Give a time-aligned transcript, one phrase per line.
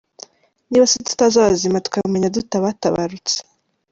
[0.69, 3.37] Niba se tutazi abazima, twamenya dute abatabarutse?